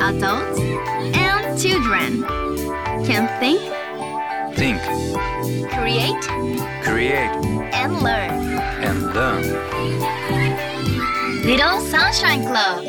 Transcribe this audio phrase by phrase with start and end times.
[0.00, 0.60] Adults
[1.16, 2.22] and children
[3.06, 3.58] can think,
[4.54, 4.78] Think,
[5.72, 6.20] create,
[6.82, 7.32] create,
[7.72, 8.30] and learn.
[8.84, 9.42] and learn.
[11.42, 12.84] Little Sunshine Club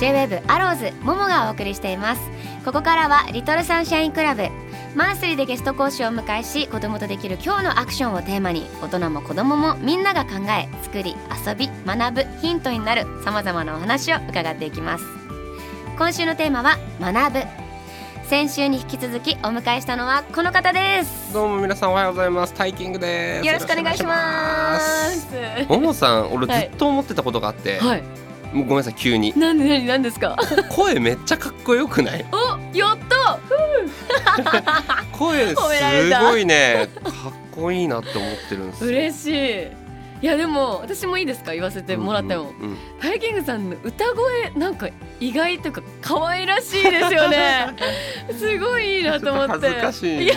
[0.00, 2.22] J-WAVE アローズももがお送りしています
[2.64, 4.48] ここからはリトルサンシャインクラブ
[4.96, 11.14] マンスリーでゲスト講師をお迎えし子供とできる今日のアクションをテーマに大人も子供もみんなが考え作り
[11.46, 15.04] 遊び学ぶヒントになるさまざまなお話を伺っていきます。
[15.98, 17.40] 今週のテーマは学ぶ。
[18.24, 21.30] 先週に引き続きお迎えしたのはこの方です。
[21.34, 22.54] どうも皆さんおはようございます。
[22.54, 23.46] タイキングです。
[23.46, 25.28] よろしくお願いします。
[25.68, 28.02] ももさん俺ずはいっと思ってたことがあって、はい。
[28.54, 29.38] もうごめんなさい急に。
[29.38, 30.38] なんでなんでなんですか？
[30.70, 32.24] 声めっちゃかっこよくない？
[32.32, 33.38] おやった
[35.12, 36.88] 声すごいね。
[37.04, 37.12] かっ
[37.52, 38.88] こいいなって思ってるんですよ。
[38.90, 39.26] 嬉し
[39.62, 39.68] い。
[40.22, 41.52] いやでも私もいいですか？
[41.52, 44.88] 言わせてもらっても、うんうんうんタイキングさんの歌声なんか
[45.20, 47.74] 意外とか可愛らしいですよね。
[48.38, 49.52] すごいいいなと思って。
[49.52, 50.24] 恥ずかしい。
[50.24, 50.34] いや。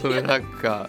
[0.00, 0.88] それなんか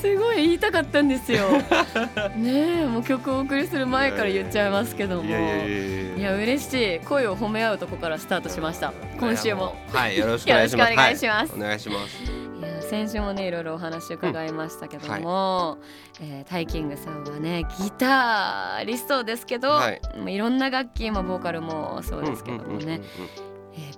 [0.00, 1.50] すごい言いたかったんですよ。
[2.36, 5.28] ねえもう曲をお送りする前から言っちゃいますけども。
[5.28, 7.00] いや嬉しい。
[7.00, 8.92] 声を褒め合うとこからスタートしました。
[9.18, 9.76] 今週も。
[9.92, 10.92] はいよろしくお願いします。
[10.94, 12.22] お願いします。
[12.62, 12.76] はい。
[12.76, 15.78] や先週もねいろいろお話伺いましたけども、
[16.20, 20.00] えータイキングさんはねギタリストですけど、はい。
[20.26, 23.00] いろんな楽器もボーカルもそうですけどもね、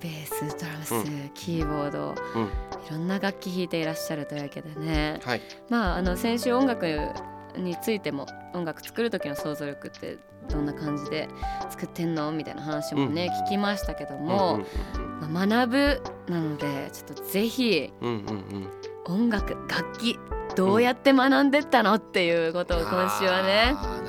[0.01, 2.15] ベースドラムス、うキーボード。
[2.35, 5.21] うんいろんな楽器弾いていらっしゃるというわけでね。
[5.25, 5.41] はい。
[5.69, 6.87] まああの先週音楽
[7.57, 11.29] についても音楽作る時の想像力ってどんな感じで
[11.71, 14.61] 作ってんのみたいな話もね、聞きましたけども、
[15.21, 18.27] まあ、学ぶなのでちょっとぜひうんうんうん。
[18.27, 18.71] うんうん
[19.05, 20.17] 音楽楽器
[20.55, 24.01] どうやって学んでったのっていうことを今週はねあ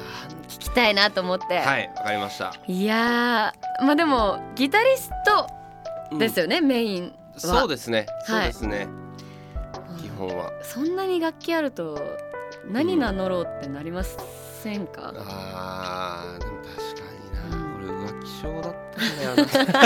[0.47, 2.53] 聞きたいなと思って、ーはいわかりました。
[2.67, 5.09] いやーまあでもギタリス
[6.11, 7.03] トですよね、メイン。
[7.05, 8.05] はそうですね。
[8.25, 8.87] そうはいですね。
[10.01, 10.51] 基本は。
[10.61, 11.99] そんなに楽器あると
[12.69, 19.35] 何名乗ろうってなりませんか、あーでも確かにな、これ浮気症だったんだよ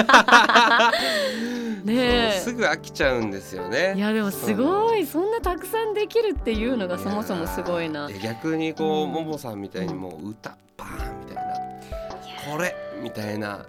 [0.08, 0.92] な。
[1.84, 2.32] ねえ。
[2.44, 3.94] そうすぐ飽きちゃうんですよね。
[3.96, 5.06] いやでもすごい。
[5.06, 8.08] そんなたくさんできるっていうのがそもそもすごいな。
[8.08, 9.14] で逆にこう、うん。
[9.14, 11.44] ももさんみたいにもう歌バーンみたいな。
[12.52, 13.66] これみたいな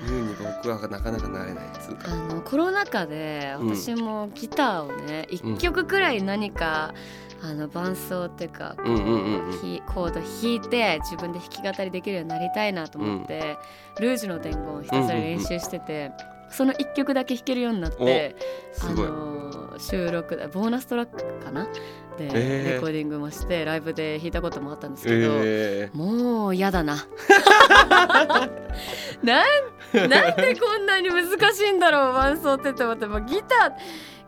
[0.00, 1.90] 風に僕はなかなかなれないっつ。
[1.92, 6.94] うかあのコロナ禍でうん私もギターをね一、曲くらい何か
[7.42, 9.58] あの伴奏っていうかこう、うんうんうんうん。
[9.60, 13.56] ひコード弾いて自分で弾き語りできるようになりたいなと思って、
[14.00, 16.12] ルージュの伝言をひたすら練習してて、
[16.50, 18.36] その一曲だけ弾けるようになって
[18.80, 21.66] あの収録でボーナストラックかな？
[22.18, 22.74] で、えー。
[22.74, 26.96] レコーディングもしてライブで弾いたこともあったんですけど、えもう嫌だな。
[29.22, 29.46] なん
[30.08, 33.72] なんでこんなに難しいんだろう伴奏ってって思ってもうギター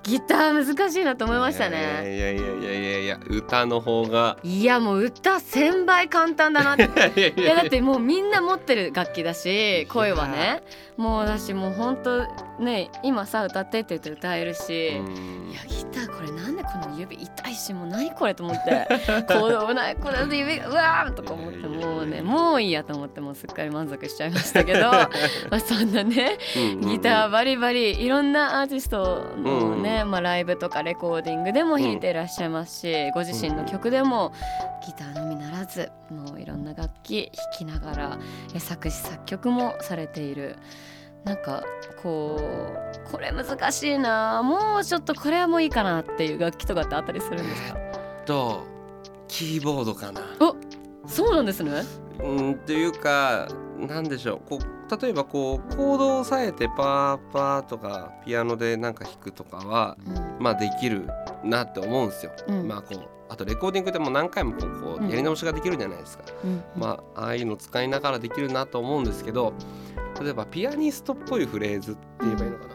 [0.05, 2.17] ギター難しいなと思いましたね。
[2.17, 7.33] いやいやいやいやいや歌の方がいやもう歌1,000倍簡単だなって。
[7.41, 10.63] いやだってもうみんな持ってる楽器だし声はね
[10.99, 12.27] もう私もうほんと
[12.59, 15.51] ね今さ歌ってって言って歌えるし、うん。
[15.51, 18.89] いやギターこれなんでこの指痛いしもう何これと思って。
[19.29, 24.91] こうないこれで指がうわーとか思ってもうねもういいやと思ってもうすっかり満足しちゃいましたけど。
[24.91, 25.09] ま
[25.51, 26.39] あそんなね
[26.81, 34.33] ギターバリバリいろんなアーティストのね、まあ、ライブとかレコーディングでも弾いていらっしゃいますし、ご自身の曲でも
[34.87, 38.19] ギターのみならずもういろんな楽器弾きながら
[38.55, 40.57] え作詞作曲もされている
[41.25, 41.65] なんか
[42.03, 47.79] こうこれ難しいなもうちょっとこれはもういいかなっていう楽器とかってあったりするんですか？
[48.27, 48.65] と
[49.29, 50.21] キーボードかな。
[51.07, 51.83] そうなんですね。
[52.23, 53.49] うんっていうか
[53.79, 54.49] なんでしょう。
[54.49, 59.97] こう例えばこうコードを押さえてパーパーとかピアノでなんか弾くとかは
[60.39, 61.09] まあできる
[61.43, 62.33] なって思うんですよ。
[62.49, 62.69] うん。
[62.69, 66.25] まあこうあとレコーディングでも何回もこうやり直しができるじゃないですか。
[66.45, 66.63] うん。
[66.77, 69.55] まあああいうの使いながらできるなと思うんですけど
[70.21, 72.67] 例えばピアニストっぽいフレーズって言えばいいのか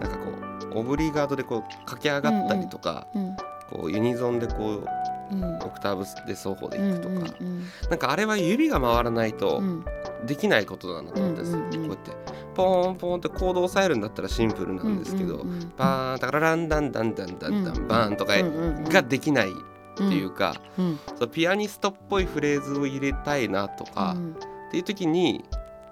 [0.00, 0.08] な？
[0.08, 0.30] なんかこ
[0.74, 3.36] うオブリガードでこう駆け上がったりとか、うん
[3.70, 4.84] こうユニゾンでこう
[5.32, 5.56] うん。
[5.58, 9.84] オクターブで双方でいくとか、うんなんかあれは指が回らないとうん。
[10.26, 11.70] できないことなんだと思うんです、うんうんうん。
[11.72, 12.10] こうやって
[12.54, 19.54] ポーンポーンってコードを押さえるんだったらシンプルなんですけど、うんうんうんバーンタカラランダンダンダンダンダン、うんバーンとかうんうんうんができないっ
[19.96, 25.44] ていうか、うんそうピアニストっぽいフレーズを入れたいなとか、うんっていう時に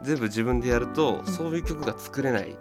[0.03, 2.57] 全部自分でやると、うんそういう曲が作れないっ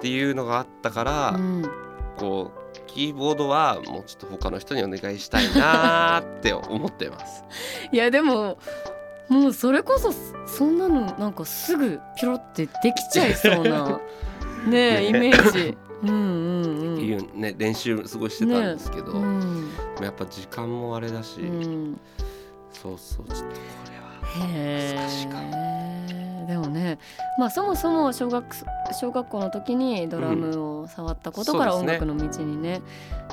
[0.00, 1.70] ていうのがあったから、うん
[2.16, 7.44] こうキーボードはもうちょっと他の人にお願いしたいなーって思ってます。
[7.90, 8.58] いやでも
[9.28, 10.12] もうそれこそ
[10.46, 14.00] そんなのなんかすぐピロってできちゃいそうな
[14.68, 15.78] ねえイメージ。
[16.02, 16.16] うんうん
[16.94, 17.00] うん。
[17.00, 19.70] いうね練習すごいしてたんですけど、うん
[20.00, 22.00] やっぱ時間もあれだし、うん、
[22.72, 23.52] そうそうちょっとこ
[23.92, 23.99] れは
[24.38, 26.98] へえでもね
[27.38, 28.44] まあそもそも小学
[28.98, 32.82] 小学校の時にドラムを触ったことから音楽の道にね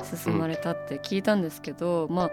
[0.04, 2.30] 進まれたって聞いたんですけど、まあ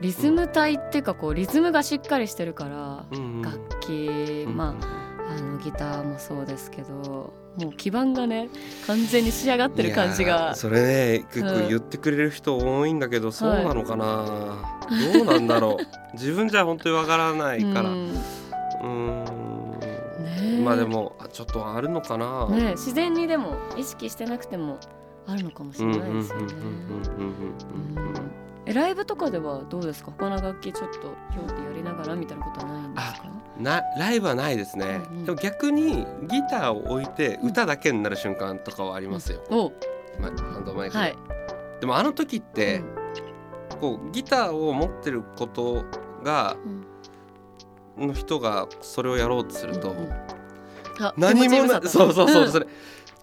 [0.00, 3.42] リズム体っていうかこうリズムがしっかりしてるから、うんうん。
[3.42, 8.48] 楽器、まああのギターもそうですけどもう基盤がね
[8.86, 10.52] 完全に仕上がってる感じが。
[10.52, 10.82] ーそれ
[11.18, 11.62] ね結うん。
[11.62, 14.24] 構言ってくれる人多いんだけど、そうなのかな、
[15.14, 15.86] どうなんだろう？
[16.18, 17.90] 自分じゃ本当にわからないから。
[17.90, 17.96] うう
[18.86, 19.24] ん。
[20.64, 24.78] まあでもあちょっとあるのかな、ねえ自然にでも意識してなくても
[25.26, 28.22] あるのかもしうんれうんうんうんうんないですよね。
[28.64, 30.10] うんうんうんえライブとかではどうですか？
[30.16, 33.28] 他の楽器ちょっと今日ってやりながらみたいなことはないんですか？
[33.58, 35.24] なライブはないですね、うんうん。
[35.26, 39.72] でも逆にギターを置いて歌だけになる瞬間とかはありますよ、お。
[40.20, 41.16] まハンドマイクで、はい、
[41.80, 42.82] でもあの時って、
[43.80, 45.84] こうギターを持ってること
[46.22, 46.56] が
[47.98, 48.08] うん。
[48.08, 50.12] の人がそれをやろうとすると、うんうん。
[51.00, 52.50] あ何もな そうそうそう、ん。
[52.50, 52.66] それ。
[52.66, 52.70] で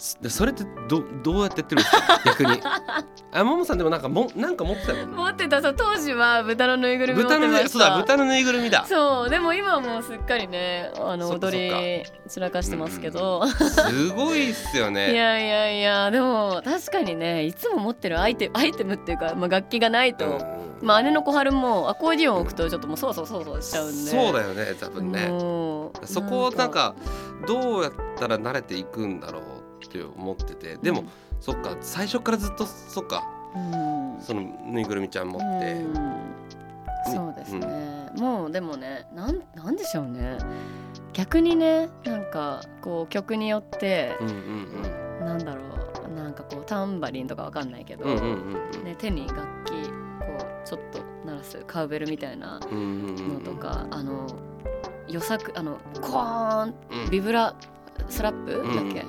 [0.02, 2.22] それってどどうやってやってるんですか？
[2.26, 2.60] 逆に。
[3.34, 5.16] あももさんでもなんかもなんか持ってたもんね。
[5.16, 5.62] 持ってた。
[5.62, 8.84] そう当時は豚のぬいぐるみ豚のそうだ豚のぬいぐるみだ。
[8.90, 24.10] そうでも今はもうすっかりねあの踊り散らかしてますけど、すごいっすよ いねやいやいやでも確かにねいつも持ってるアイテムアイテムっていうか、まあ、楽器がないと、うんまあ姉の小春もアコーディオンを置くとちょっともうそうそうそうそうしちゃうんで。
[24.10, 25.28] そうだよね多分ね。
[26.06, 26.96] そこをなんか。
[27.48, 29.42] どうやったら慣れていくんだろう
[29.88, 30.78] って思ってて。
[30.78, 31.04] でも、
[31.40, 33.24] そっか最初からずっとそっか。
[33.56, 34.22] うん。
[34.22, 36.22] そのぬいぐるみちゃん持って、うん。
[37.14, 40.38] そうですね、もうでもねなんなんでしょうね。
[41.14, 45.62] 逆にねなんかこう曲によってうん、うんなんだろ
[46.08, 46.14] う。
[46.16, 48.30] なんかこうタンバリンとかわかんないけど、うんうんうん
[48.76, 48.84] うん。
[48.84, 54.28] ね、手に楽器こうちょっと鳴らすカウベルみたいなうんうんうんのとか、あの
[55.08, 57.10] 予作あのコーンうん。
[57.10, 57.56] ビブラ
[58.10, 59.06] スラップだっけ、っ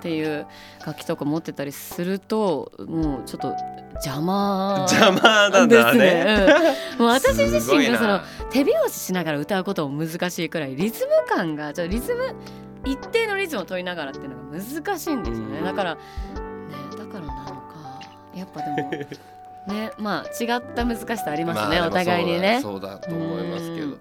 [0.00, 0.46] ていう
[0.86, 3.54] 楽器とか持ってたりするともうちょっと
[3.94, 5.68] 邪魔邪魔なんだね。
[5.68, 6.76] ですね。
[6.98, 12.34] もう私自身がその手拍子しながら歌うことも難しいくらいリズム感がちょリズム
[12.84, 15.58] 一定のリズムを取りながらっていうのが難しいんですよね。
[15.58, 15.64] うん。
[15.64, 16.00] だからね
[16.98, 18.00] だからなのか。
[18.34, 18.90] やっぱでも
[19.72, 22.60] ねまあ違った難しさありますね、まあお互いにね。
[22.60, 23.98] そうだと思いますけど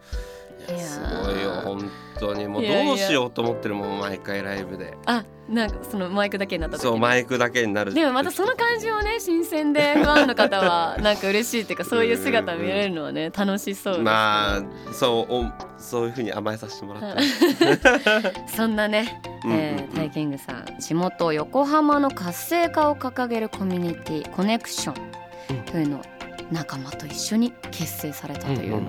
[0.67, 2.47] すごいよ本当に。
[2.47, 4.97] もうどうしようと思ってるもん毎回ライブで。
[5.05, 7.93] あなんかそのマイクだけになった時そうマイクだけになる。
[7.93, 14.61] でもまたその感じをね新鮮でファンの方は なんか嬉しいっていうかそういう姿見れるのはね楽しそうですけどまあ
[14.93, 15.45] そうお
[15.77, 17.21] そういうふうに甘えさせてもらってま
[18.47, 18.55] す。
[18.55, 26.01] そんなね、えータイキングさん地元横浜の活性化を掲げるコミュニティコネクションというのを
[26.51, 28.81] 仲間と一緒に結成されたというのを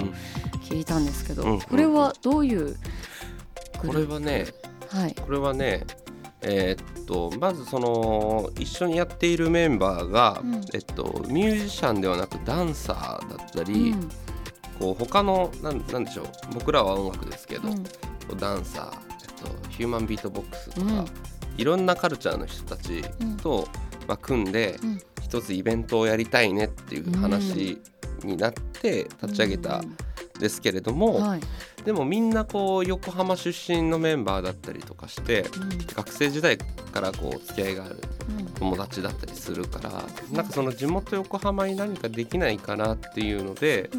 [0.63, 2.77] 聞いたんですけど、これはどういう
[3.79, 4.47] これはね
[4.91, 5.15] はい。
[5.15, 5.85] これはね
[6.43, 10.61] えーっとまずその一緒にやっているメンバーが、うん。
[10.75, 14.09] えっと、ミュージシャンではなくダンサーだったり、うん。
[14.79, 17.85] こう他のなんなんでしょう僕らは音楽ですけど、うん。
[18.39, 21.07] ダンサー、えっと、ヒューマンビートボックスとか、うん。
[21.59, 23.03] いろんなカルチャーの人たち
[23.43, 23.69] と、
[24.09, 25.01] まあ、組んでうん
[25.33, 27.81] 一つイベントをやりたいねっていう話
[28.23, 29.97] になって立ち上げたん
[30.39, 31.41] ですけれども、はい。
[31.87, 35.47] でもみんなこう横浜出身のメンバーだったりとかして
[35.97, 37.97] 学生時代からこう付き合いがある
[38.57, 43.91] 友達だったりするからなんかその地元横浜に何かできないかなっていうので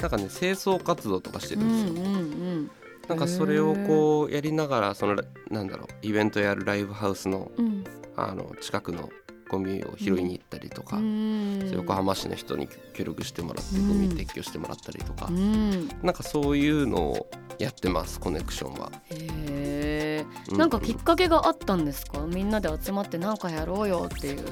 [0.00, 2.04] なんかね清掃活動とかしてうるんですよ。
[2.04, 2.70] んうんうん。
[3.08, 7.84] なんかそれをこうやりながらそのなんだろうイベントやるライブハウスのうん。
[8.16, 9.10] あの近くの
[9.48, 11.70] ゴミを拾いに行ったりとか、うん。
[11.72, 15.88] 横浜市の人に協力してもらってうんゴミ撤去してもらったりとか、うん。
[16.02, 18.92] なんかそういうのをやってますコネクションは。
[19.10, 22.20] へえうなんかきっかけがあったんですか？
[22.20, 24.44] みんなで集まってなんかやろうよっていう。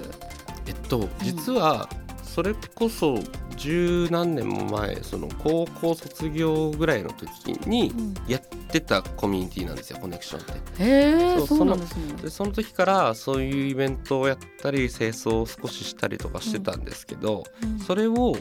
[0.67, 1.89] えっと実は
[2.23, 3.19] それこそ
[3.57, 7.93] 十何年も前その高校卒業ぐらいの時に
[8.27, 8.43] やっ
[8.75, 10.53] てたコミュニティなんですよコネクションって。
[10.85, 12.15] へえそうなんですね。
[12.23, 17.79] でその時からそういうイベントをやったり清掃を少ししたりとかしてたんですけど、うん。
[17.79, 18.37] それを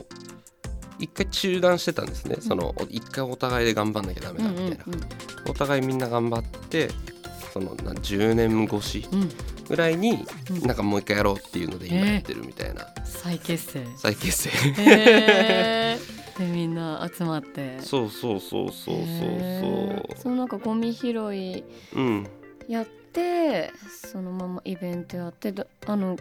[0.97, 5.01] 一回中断してたんですね、その一回お互いで頑張んなきゃダメだみたいな、うんうん
[5.49, 6.89] お互いみんな頑張って
[7.53, 9.29] そのな10年越しうん。
[9.67, 10.61] ぐらいにうん。
[10.61, 12.87] なんかもう一回やろうっていうので今やってるみたいな。
[13.05, 13.85] 再結成。
[13.97, 14.49] 再結成。
[14.81, 17.79] へーでみんな集まって。
[17.81, 18.95] そうそうそうそうそう。
[18.95, 20.17] へー。
[20.17, 21.63] そのなんかゴミ拾い
[21.93, 22.27] そううん
[22.67, 23.71] やって
[24.11, 26.17] そのままイベントやってだあの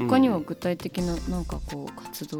[0.00, 0.08] うん。
[0.08, 2.38] 他には具体的ななんかこう活動、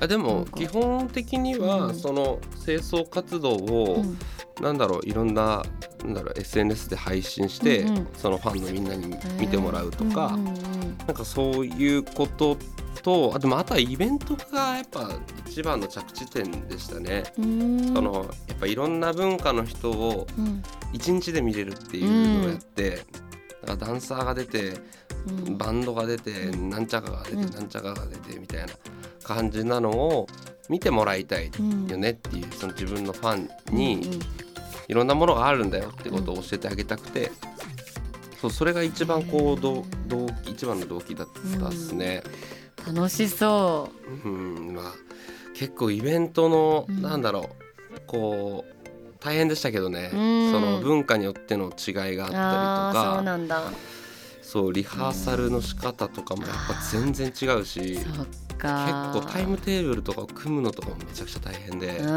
[0.00, 1.94] あでも基本的にうはん。
[1.94, 4.18] その清掃活動を、うん。
[4.60, 5.62] なんだろういろんな
[6.04, 8.08] なんだろう SNS で配信して、うんうん。
[8.14, 10.54] そのファンのみんなに見てもらうとか、うんうん。
[10.98, 12.56] なんかそういうこと
[13.02, 15.10] とあでもあとはイベントがやっぱ
[15.46, 17.24] 一番の着地点でしたね。
[17.38, 17.94] うんうん。
[17.94, 20.62] そのやっぱいろんな文化の人をうん。
[20.92, 23.06] 一日で見れるっていうのをやって、だか
[23.66, 24.74] らダンサーが出て
[25.28, 25.58] うん。
[25.58, 26.70] バンドが出てうん。
[26.70, 27.50] なんちゃかが出て、うん。
[27.50, 28.72] なんちゃかが出てみたいな
[29.22, 30.26] 感じなのを
[30.68, 34.20] 見てもらいたいうんよねっていうその自分のファンうんに
[34.88, 37.30] いろんなものがあるんだよってことを教えてあげたくて、
[38.40, 41.28] そうそれが一番こうど動機一番の動機だっ
[41.60, 42.22] たっすね。
[42.24, 43.90] うん楽しそ
[44.24, 44.28] う。
[44.28, 44.84] んまあ
[45.54, 47.02] 結構イベントの、うん。
[47.02, 47.50] なんだろ
[47.96, 48.74] うこう
[49.20, 50.52] 大変でしたけどね、うん。
[50.52, 53.14] その文化によっての違いがうあったりとか。
[53.16, 53.62] そうなんだ。
[54.42, 61.98] そうリハーサルの仕方とかもやっぱ全然違うしそっ結か構タイムテーブルとかを組むのとかもめちゃくちゃ大変で。
[61.98, 62.10] う、んう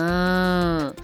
[0.90, 0.96] ん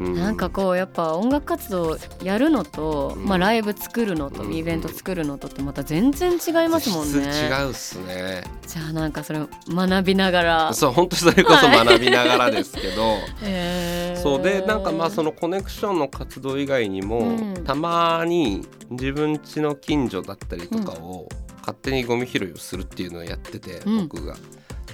[0.00, 3.26] なんかこうやっぱ音楽活動やるのと、うん。
[3.26, 7.26] まあ、ライブ作るのと、うんイベント作るのとってまた全然違いますもん質ね。
[7.26, 8.42] 違うっすね。
[8.66, 10.74] じゃあなんかそれ学びながら。
[10.74, 14.22] そう本当それこそ学びながらですけど、 へー。
[14.22, 17.64] そうでなんかまあそのコネクションの活動以外にも、うん。
[17.64, 21.28] たまに自分家の近所だったりとかを
[21.60, 24.08] 勝手にゴミ拾いをするっていうのをやってて、うん。
[24.08, 24.36] 僕が。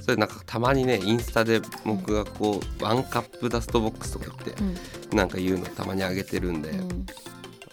[0.07, 5.17] それなんかたまにねインスタで僕がこうワンカップダストボックスとか言ってうん。
[5.17, 7.07] なんか言うのたまにあげてるんで、うん。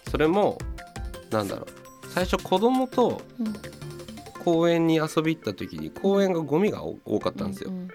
[0.10, 0.58] それも
[1.30, 1.68] なんだろう。
[2.10, 3.54] 最初子供とうん。
[4.44, 7.70] 公園に遊び行った時に公園がゴミが多かったんですよ。
[7.70, 7.88] うん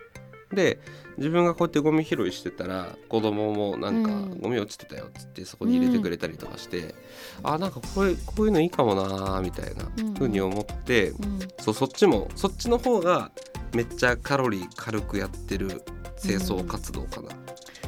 [0.53, 0.81] で
[1.19, 4.39] 自分がこうやってゴミ拾いしてたら子供もなんかうん。
[4.39, 6.95] ゴミ落ちてたよっつってそこに入れてくれたりとかして、
[7.43, 10.15] あなんかこれこういうのいいかもなーみたいなうん。
[10.15, 11.39] 風に思って、うん。
[11.59, 13.33] そうそっちもそっちの方が
[13.75, 15.83] めっちゃカロリー軽くやってる
[16.21, 17.29] 清掃活動かな、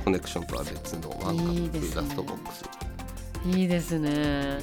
[0.05, 2.65] コネクションとは別のワンカップダストボックス。
[3.47, 4.59] いいですね。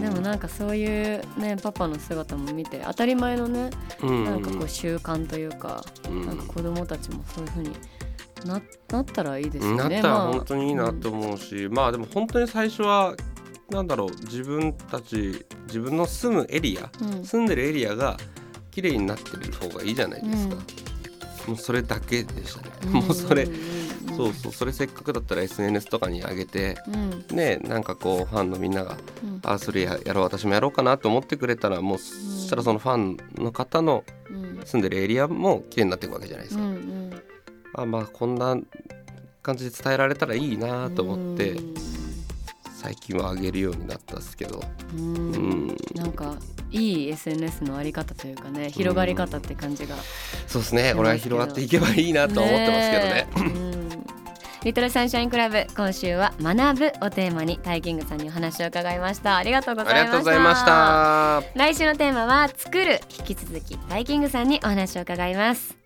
[0.00, 0.86] でもなんかそうい
[1.16, 4.24] うねパパの姿も見て当たり前のねうん。
[4.24, 6.24] なんかこう習慣というか、うん。
[6.26, 7.72] なんか子供たちもそういう風に
[8.44, 9.76] ななったらいいですよね。
[9.76, 13.16] なったらまあ本当にいいなと思うし、まあでも本当に最初は
[13.70, 17.24] なんだろう自分たち自分の住むエリアうん。
[17.24, 18.16] 住んでるエリアが
[18.76, 21.54] 綺麗になってる方がいいじゃないですか、うん。
[21.54, 22.92] もうそれだけでしたね、うん。
[22.92, 23.48] もうそれ、
[24.14, 27.34] そうそうそれせっかくだったら SNS とかに上げてうん。
[27.34, 29.40] ねなんかこうファンのみんながうん。
[29.44, 34.60] あそれややろう私もやろうかなと思ってくれたらもうそしたらそのファンの方のうん。
[34.66, 37.22] 住んでるエリアも綺麗になっていくわけじゃないですか、うんうん。
[37.72, 38.58] あまあこんな
[39.42, 41.74] 感じで伝えられたらいいなと思って、うん。
[42.74, 44.62] 最近は上げるようになったんですけど、
[44.94, 45.16] うん。
[45.16, 45.38] う
[45.72, 45.76] ん。
[45.94, 46.36] なんか
[46.70, 49.96] いい SNS のあり方というかね広がり方って感じが、
[50.46, 50.90] そうですね。
[50.90, 53.28] そう俺は広がっていけばいいなとは思ってますけどね。
[53.36, 53.40] え。
[53.40, 53.42] う
[53.72, 54.06] ん。
[54.64, 59.36] リトルサンシャインクラブ今週は学ぶをテーマにタイキングさんにお話を伺いました。
[59.36, 60.02] ありがとうございました。
[60.02, 61.58] ありがとうございました。
[61.58, 63.78] 来週のテーマは作る引き続き。
[63.78, 65.85] タイキングさんにお話を伺います